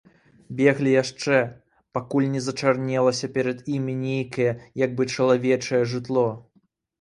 [0.59, 1.37] Беглі яшчэ,
[1.97, 4.49] пакуль не зачарнелася перад імі нейкае
[4.85, 6.27] як бы чалавечае жытло.